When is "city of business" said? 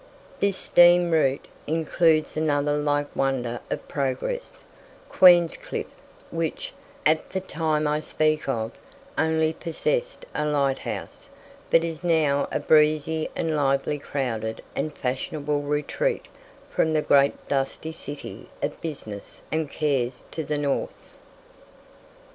17.91-19.39